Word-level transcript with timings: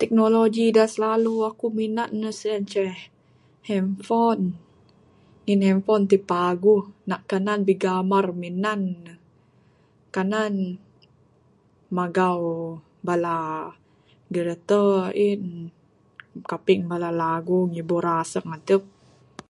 Teknoloji 0.00 0.64
da 0.76 0.84
slalu 0.94 1.34
akuk 1.48 1.72
minant 1.78 2.12
ne 2.20 2.30
sien 2.40 2.62
ceh 2.72 2.96
hanfon, 3.68 4.40
ngin 5.44 5.60
hanfon 5.66 6.02
tik 6.10 6.22
paguh. 6.30 6.84
Nak 7.10 7.22
kanan 7.30 7.60
bigambar 7.68 8.26
minan 8.42 8.80
ne. 9.04 9.12
Kanan 10.14 10.54
magau 11.96 12.40
bala 13.06 13.36
gerator 14.32 14.90
ain, 15.22 15.44
kaping 16.50 16.82
bala 16.90 17.10
lagu 17.22 17.58
ngibur 17.72 18.04
asung 18.20 18.48
adup. 18.56 18.82